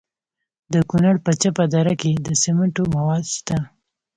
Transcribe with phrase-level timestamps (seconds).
[0.73, 3.57] د کونړ په چپه دره کې د سمنټو مواد شته.